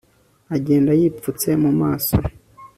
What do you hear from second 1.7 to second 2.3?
maso